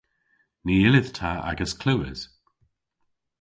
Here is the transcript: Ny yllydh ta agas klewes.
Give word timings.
Ny 0.65 0.75
yllydh 0.87 1.11
ta 1.17 1.31
agas 1.49 1.73
klewes. 1.81 2.21